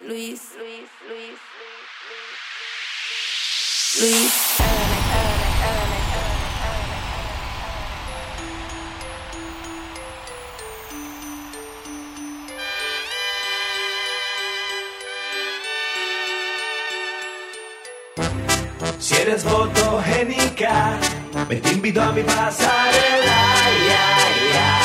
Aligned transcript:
Luis, 0.00 0.52
Luis, 0.56 0.88
Luis, 1.08 1.36
Luis, 3.98 4.12
Luis. 4.14 4.32
Si 19.00 19.14
eres 19.16 19.42
fotogénica, 19.42 20.96
me 21.48 21.56
te 21.56 21.72
invito 21.72 22.00
a 22.00 22.12
mi 22.12 22.22
pasarela. 22.22 23.40
Ya, 23.88 24.06
ya, 24.54 24.80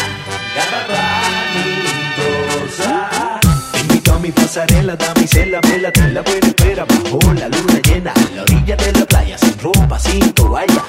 garabanidosa. 0.56 1.83
Pasarela, 4.54 4.96
damisela, 4.96 5.60
vela, 5.62 5.92
te 5.92 6.10
la 6.10 6.22
buena 6.22 6.48
espera 6.48 6.86
bajo 6.86 7.34
la 7.34 7.50
luna 7.50 7.80
llena. 7.88 8.12
A 8.12 8.36
la 8.36 8.44
orilla 8.44 8.76
de 8.76 8.92
la 8.92 9.06
playa, 9.06 9.36
sin 9.40 9.58
ropa, 9.58 9.98
sin 9.98 10.32
toalla. 10.34 10.84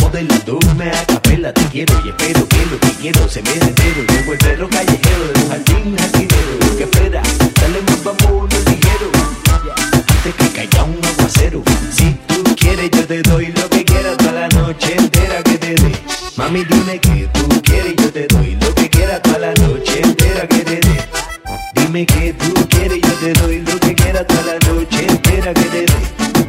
Modelándome 0.00 0.90
a 0.90 1.04
capela, 1.04 1.52
te 1.52 1.64
quiero 1.66 1.92
y 2.02 2.08
espero 2.08 2.48
que 2.48 2.66
lo 2.66 2.80
que 2.80 2.92
quiero 3.00 3.28
se 3.28 3.42
me 3.42 3.52
entero. 3.52 4.00
Llevo 4.08 4.32
el 4.32 4.38
perro 4.38 4.68
callejero 4.70 5.28
de 5.34 5.40
jardín 5.48 5.96
jardinero. 5.98 6.76
¿Qué 6.78 6.84
espera? 6.84 7.22
Dale 7.60 7.82
más 7.82 8.04
vamos, 8.04 8.48
ligero 8.64 9.10
antes 10.08 10.34
que 10.34 10.48
caiga 10.56 10.84
un 10.84 11.04
aguacero. 11.04 11.62
Si 11.92 12.16
tú 12.26 12.56
quieres, 12.56 12.90
yo 12.90 13.06
te 13.06 13.22
doy 13.22 13.46
lo 13.48 13.68
que 13.68 13.84
quieras 13.84 14.16
toda 14.16 14.32
la 14.32 14.48
noche 14.48 14.94
entera 14.96 15.42
que 15.42 15.58
te 15.58 15.74
dé. 15.74 15.92
Mami, 16.36 16.64
dime 16.64 16.98
que 17.00 17.28
tú 17.34 17.48
quieres, 17.62 17.96
yo 17.96 18.10
te 18.10 18.26
doy 18.28 18.56
lo 18.58 18.74
que 18.74 18.88
quieras 18.88 19.20
toda 19.22 19.38
la 19.40 19.52
noche 19.54 20.00
entera 20.02 20.48
que 20.48 20.60
te 20.60 20.76
dé. 20.76 20.87
Dime 21.88 22.04
que 22.04 22.34
tú 22.34 22.52
quieres, 22.68 23.00
yo 23.00 23.12
te 23.14 23.32
doy 23.40 23.62
lo 23.62 23.80
que 23.80 23.94
quieras 23.94 24.26
toda 24.26 24.42
la 24.42 24.58
noche 24.70 25.06
entera 25.08 25.54
que 25.54 25.62
te 25.62 25.86
dé. 25.86 25.96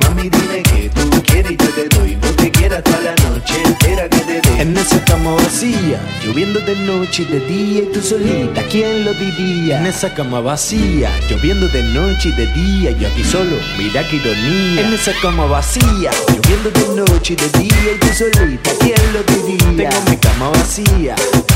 Mami, 0.02 0.24
dime 0.24 0.64
que 0.64 0.90
tú 0.90 1.24
quieres, 1.24 1.56
yo 1.58 1.70
te 1.70 1.88
doy 1.96 2.18
lo 2.22 2.36
que 2.36 2.52
quieras 2.52 2.84
toda 2.84 3.00
la 3.00 3.16
noche 3.30 3.54
entera 3.64 4.10
que. 4.10 4.19
En 4.60 4.76
esa 4.76 5.02
cama 5.06 5.32
vacía, 5.36 6.02
lloviendo 6.22 6.60
de 6.60 6.76
noche 6.76 7.24
y 7.24 7.26
de 7.28 7.40
día 7.40 7.84
y 7.84 7.92
tú 7.94 8.02
solita, 8.02 8.62
¿quién 8.70 9.06
lo 9.06 9.14
diría? 9.14 9.80
En 9.80 9.86
esa 9.88 10.14
cama 10.14 10.42
vacía, 10.42 11.10
lloviendo 11.30 11.70
de 11.70 11.82
noche 11.82 12.28
y 12.28 12.32
de 12.34 12.46
día, 12.48 12.92
yo 12.92 13.08
aquí 13.08 13.24
solo, 13.24 13.56
mira 13.78 14.06
qué 14.10 14.18
ironía. 14.18 14.82
En 14.82 14.94
esa 14.94 15.14
cama 15.22 15.46
vacía, 15.46 16.12
lloviendo 16.28 16.72
de 16.72 17.02
noche 17.02 17.36
y 17.36 17.36
de 17.38 17.50
día 17.58 17.94
y 17.96 18.00
tú 18.00 18.08
solita, 18.14 18.72
¿quién 18.82 19.00
lo 19.14 19.24
diría? 19.24 19.90
Tengo 19.90 20.10
mi 20.10 20.18
cama 20.18 20.50
vacía, 20.50 21.16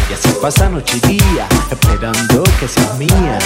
y 0.09 0.13
así 0.13 0.29
pasa 0.41 0.69
noche 0.69 1.01
y 1.03 1.07
día, 1.07 1.45
esperando 1.69 2.43
que 2.57 2.69
seas 2.69 2.97
mía. 2.97 3.37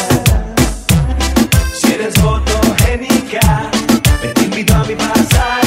Si 1.74 1.94
eres 1.94 2.14
fotogénica, 2.14 3.72
te 4.22 4.44
invito 4.44 4.76
a 4.76 4.84
mi 4.84 4.94
pasarela. 4.94 5.67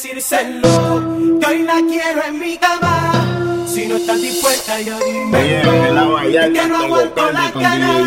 decírselo, 0.00 1.40
que 1.40 1.46
hoy 1.46 1.62
la 1.64 1.80
quiero 1.88 2.22
en 2.24 2.38
mi 2.38 2.56
cama. 2.56 3.66
Si 3.66 3.86
no 3.86 3.96
estás 3.96 4.20
dispuesta, 4.22 4.80
yo 4.80 4.96
dime 5.00 5.38
Oye, 5.38 5.62
que, 5.62 5.92
la 5.92 6.04
vaya, 6.04 6.52
que 6.52 6.68
no 6.68 6.76
aguanto 6.76 7.32
la 7.32 7.50
cana. 7.50 7.98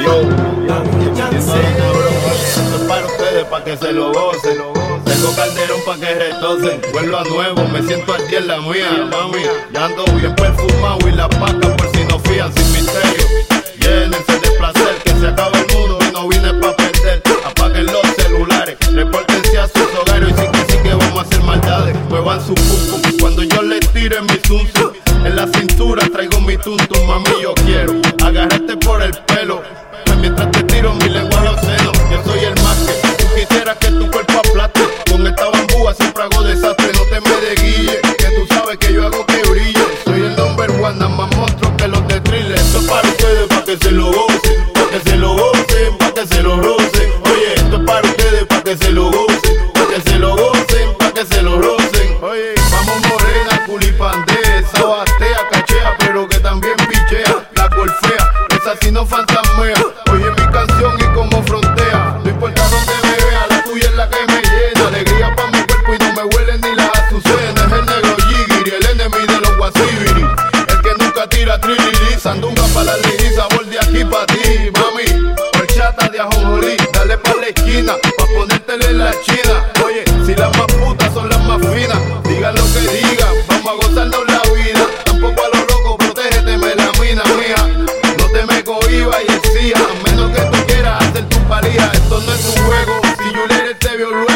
Dame. 0.67 1.37
Esto 1.37 2.75
es 2.75 2.87
para 2.87 3.05
ustedes, 3.05 3.43
para 3.45 3.63
que 3.65 3.77
se 3.77 3.91
lo 3.91 4.13
gocen. 4.13 4.57
Tengo 5.03 5.35
calderón 5.35 5.81
pa' 5.85 5.97
que 5.97 6.13
retocen. 6.15 6.81
Vuelvo 6.93 7.17
a 7.17 7.23
nuevo, 7.25 7.67
me 7.67 7.83
siento 7.83 8.13
al 8.13 8.25
día 8.29 8.39
en 8.39 8.47
la 8.47 8.61
mía, 8.61 9.09
mami. 9.11 9.43
Ya 9.73 9.85
ando 9.85 10.05
bien 10.13 10.33
perfumado 10.35 11.09
y 11.09 11.11
la 11.11 11.27
paca 11.27 11.75
por 11.75 11.91
si 11.93 12.05
no 12.05 12.19
fían 12.19 12.53
sin 12.53 12.71
misterio. 12.71 13.25
Llénense 13.81 14.33
de 14.39 14.51
placer, 14.57 14.95
que 15.03 15.11
se 15.11 15.27
acaba 15.27 15.59
el 15.59 15.75
mundo 15.75 15.99
y 16.07 16.13
no 16.13 16.27
vine 16.29 16.53
pa' 16.53 16.90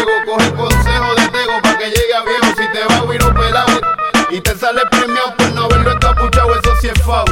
Coge 0.05 0.45
el 0.45 0.53
consejo 0.53 1.15
de 1.15 1.27
Tego 1.29 1.61
para 1.63 1.77
que 1.79 1.85
llegue 1.85 2.13
a 2.15 2.21
viejo. 2.23 2.45
Si 2.55 2.71
te 2.71 2.85
va 2.85 2.97
a 2.97 3.03
huir 3.03 3.23
un 3.23 3.33
pelado 3.33 3.81
y 4.29 4.39
te 4.39 4.55
sale 4.55 4.81
premiado 4.91 5.35
por 5.35 5.51
no 5.53 5.63
haberlo 5.63 5.93
encapuchado, 5.93 6.53
eso 6.59 6.75
sí 6.79 6.89
es 6.93 7.01
fao. 7.01 7.25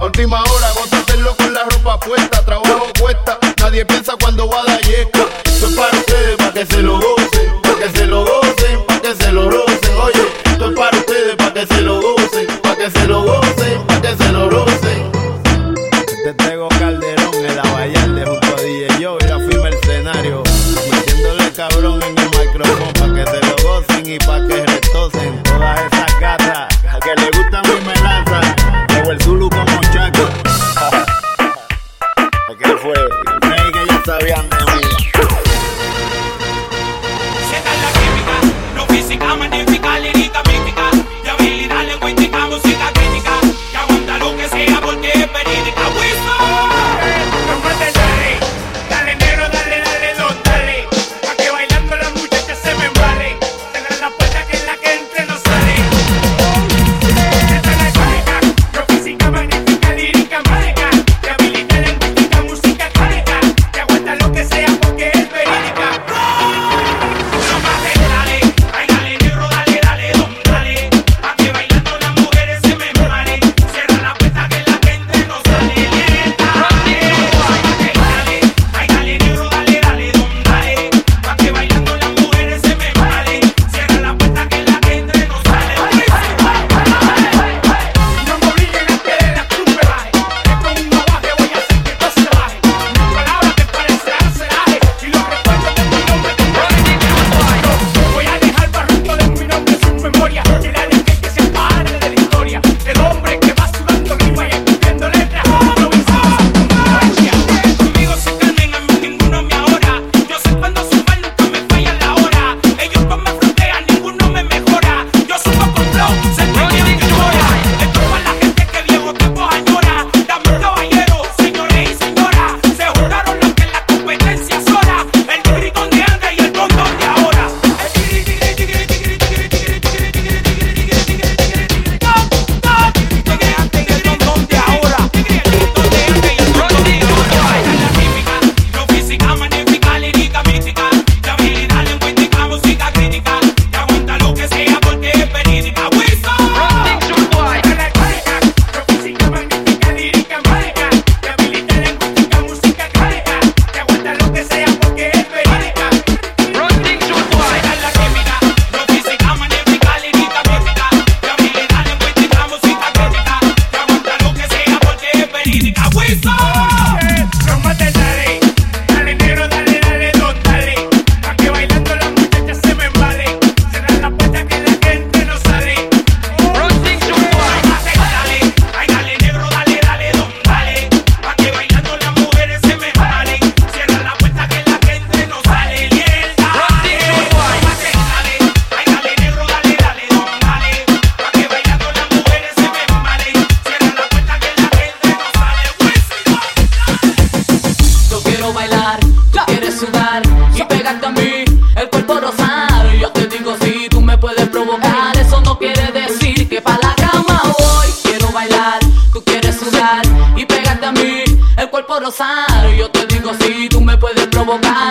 Última 0.00 0.40
hora, 0.40 0.70
gózatelo 0.76 1.34
con 1.34 1.52
la 1.52 1.64
ropa 1.64 1.98
puesta. 1.98 2.44
Trabajo 2.44 2.86
cuesta, 3.00 3.36
nadie 3.58 3.84
piensa 3.84 4.14
cuando 4.20 4.48
va 4.48 4.60
a 4.60 4.64
dar 4.64 4.80
yesca. 4.82 5.26
Eso 5.44 5.66
es 5.66 5.74
para 5.74 5.98
ustedes, 5.98 6.36
para 6.36 6.52
que 6.52 6.66
se 6.66 6.82
lo 6.82 6.89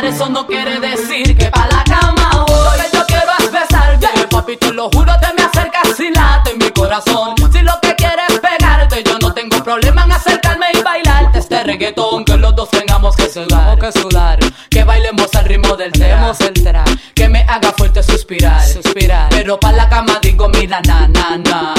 eso 0.06 0.30
no 0.30 0.46
quiere 0.46 0.80
decir 0.80 1.38
que 1.38 1.46
pa' 1.50 1.68
la 1.68 1.84
cama 1.84 2.46
voy. 2.48 2.78
Que 2.80 2.98
yo 2.98 3.06
quiero 3.06 3.32
es 3.40 3.52
besarte, 3.52 4.08
yeah. 4.16 4.30
papi, 4.30 4.58
te 4.58 4.72
lo 4.72 4.90
juro, 4.90 5.12
te 5.20 5.34
me 5.34 5.44
acercas 5.44 6.00
y 6.00 6.12
late 6.12 6.56
mi 6.56 6.70
corazón. 6.72 7.36
Si 7.52 7.62
lo 7.62 7.74
que 7.82 7.96
quieres 7.96 8.40
pegarte, 8.40 9.04
yo 9.04 9.18
no 9.20 9.34
tengo 9.34 9.64
problema 9.64 10.06
en 10.06 10.12
acercarme 10.12 10.68
y 10.74 10.82
bailarte 10.82 11.40
este 11.40 11.64
reggaetón. 11.64 12.24
Que 12.26 12.38
los 12.38 12.56
dos 12.56 12.70
tengamos 12.70 13.16
que 13.16 13.30
sudar, 13.30 13.78
que 13.80 13.90
que 14.70 14.84
bailemos 14.84 15.34
al 15.36 15.46
ritmo 15.46 15.76
del 15.76 15.92
tema, 15.92 16.34
que 17.14 17.30
me 17.30 17.42
haga 17.42 17.74
fuerte 17.74 18.04
suspirar, 18.04 18.66
suspirar. 18.66 19.30
Pero 19.30 19.60
pa' 19.60 19.72
la 19.72 19.90
cama 19.90 20.20
digo, 20.22 20.48
mira, 20.50 20.82
na, 20.82 21.08
na, 21.08 21.38
na. 21.38 21.79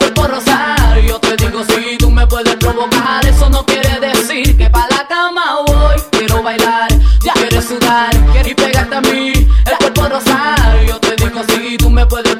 Rosario. 0.27 1.07
Yo 1.07 1.19
te 1.19 1.35
digo 1.37 1.63
si 1.65 1.97
tú 1.97 2.11
me 2.11 2.25
puedes 2.27 2.55
provocar. 2.55 3.25
Eso 3.25 3.49
no 3.49 3.65
quiere 3.65 3.99
decir 3.99 4.57
que 4.57 4.69
pa' 4.69 4.87
la 4.89 5.07
cama 5.07 5.61
voy. 5.67 6.01
Quiero 6.11 6.43
bailar, 6.43 6.89
ya 7.23 7.33
quieres 7.33 7.65
sudar 7.65 8.09
y 8.45 8.53
pegarte 8.53 8.95
a 8.95 9.01
mí. 9.01 9.33
El 9.65 9.77
cuerpo 9.79 10.07
Rosario. 10.09 10.87
Yo 10.87 10.99
te 10.99 11.15
digo 11.15 11.41
si 11.47 11.77
tú 11.77 11.89
me 11.89 12.05
puedes 12.05 12.30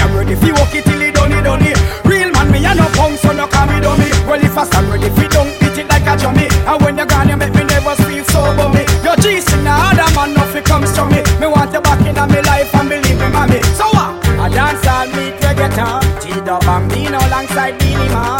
I'm 0.00 0.14
ready 0.16 0.34
fi 0.34 0.52
walk 0.52 0.74
it 0.74 0.84
till 0.84 1.02
it 1.02 1.14
done 1.14 1.32
it 1.32 1.42
done 1.42 1.62
it. 1.62 1.78
Real 2.04 2.30
man 2.32 2.50
me, 2.50 2.64
a 2.64 2.74
no 2.74 2.86
punk, 2.94 3.18
so 3.18 3.32
no 3.32 3.46
call 3.46 3.66
me 3.66 3.80
dummy. 3.80 4.08
Well 4.26 4.42
if 4.42 4.56
I 4.56 4.64
stand 4.64 4.88
ready 4.90 5.10
fi 5.10 5.26
don't 5.28 5.50
beat 5.60 5.78
it 5.78 5.88
like 5.88 6.06
a 6.06 6.14
chummy. 6.18 6.48
And 6.66 6.78
when 6.82 6.98
you 6.98 7.06
gone, 7.06 7.28
you 7.28 7.36
make 7.36 7.54
me 7.54 7.64
never 7.64 7.94
feel 8.02 8.24
so 8.24 8.40
bummy. 8.56 8.84
Your 9.02 9.16
G's 9.16 9.46
in 9.52 9.64
the 9.64 9.72
other 9.72 10.08
man, 10.14 10.34
nothing 10.34 10.64
comes 10.64 10.92
to 10.94 11.04
me. 11.06 11.22
Me 11.40 11.46
want 11.46 11.72
you 11.72 11.80
back 11.80 12.00
in 12.06 12.14
my 12.14 12.40
life 12.42 12.74
and 12.74 12.88
believe 12.88 13.18
me, 13.18 13.28
mommy. 13.30 13.60
So 13.78 13.86
what? 13.92 14.16
Uh, 14.26 14.42
I 14.44 14.48
dance 14.48 14.86
all 14.86 15.06
meet 15.16 15.34
reggaeton, 15.42 16.02
G-Dub 16.22 16.64
and 16.64 16.88
Bino 16.90 17.18
alongside 17.18 17.78
Dini 17.80 18.08
Man. 18.14 18.38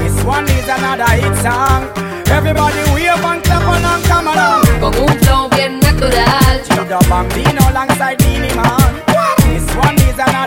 This 0.00 0.24
one 0.24 0.44
is 0.48 0.68
another 0.68 1.10
hit 1.18 1.36
song. 1.42 1.90
Everybody 2.28 2.80
wave 2.94 3.24
and 3.24 3.42
clap 3.42 3.66
along, 3.66 4.02
come 4.04 4.28
along. 4.28 4.62
Con 4.80 4.94
un 4.94 5.18
flow 5.20 5.48
bien 5.48 5.80
natural. 5.80 6.62
G-Dub 6.64 7.12
and 7.12 7.28
Bino 7.34 7.62
alongside 7.68 8.18
Dini 8.18 8.54
Man. 8.56 8.77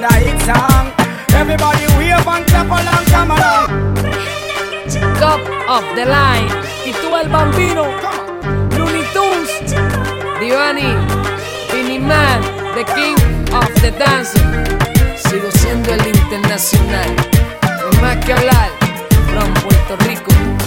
and 0.04 0.14
a 0.14 0.20
hit 0.20 0.40
song. 0.42 0.92
Everybody 1.34 1.86
wave 1.98 2.28
and 2.28 2.46
clap 2.48 2.68
along, 2.68 3.06
come 3.14 3.32
along. 3.32 3.68
Top 5.20 5.42
of 5.70 5.84
the 5.96 6.06
line, 6.06 6.50
Tito 6.84 7.16
el 7.16 7.30
Bambino, 7.30 7.86
Looney 8.78 9.06
Tunes, 9.14 9.52
Diony, 10.40 10.92
Vinny 11.72 12.00
Man, 12.00 12.42
the 12.76 12.84
king 12.96 13.18
of 13.54 13.70
the 13.82 13.92
dancing. 13.98 14.52
Sigo 15.16 15.50
siendo 15.52 15.94
el 15.94 16.08
internacional, 16.08 17.16
no 17.82 18.02
más 18.02 18.18
que 18.26 18.34
hablar, 18.34 18.70
from 19.32 19.54
Puerto 19.56 19.98
Rico. 20.08 20.61